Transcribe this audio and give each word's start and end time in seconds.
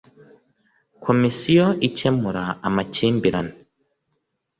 komisiyo 1.03 1.65
icyemura 1.87 2.43
amakimbirane. 2.67 3.53